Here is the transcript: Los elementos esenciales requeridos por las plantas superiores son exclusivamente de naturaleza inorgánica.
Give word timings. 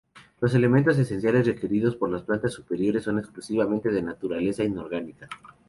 Los 0.39 0.55
elementos 0.55 0.97
esenciales 0.97 1.45
requeridos 1.45 1.95
por 1.95 2.09
las 2.09 2.23
plantas 2.23 2.53
superiores 2.53 3.03
son 3.03 3.19
exclusivamente 3.19 3.89
de 3.91 4.01
naturaleza 4.01 4.63
inorgánica. 4.63 5.29